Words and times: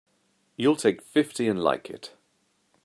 You'll 0.55 0.77
take 0.77 0.99
fifty 1.03 1.47
and 1.47 1.61
like 1.61 1.87
it! 1.87 2.15